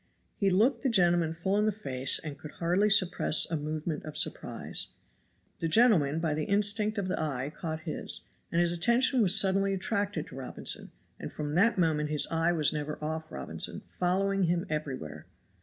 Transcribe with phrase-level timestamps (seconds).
[0.35, 4.17] He looked the gentleman full in the face and could hardly suppress a movement of
[4.17, 4.87] surprise.
[5.59, 9.75] The gentleman by the instinct of the eye caught his, and his attention was suddenly
[9.75, 14.65] attracted to Robinson, and from that moment his eye was never off Robinson, following him
[14.71, 15.27] everywhere.